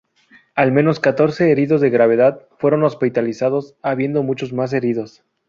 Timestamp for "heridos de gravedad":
1.51-2.47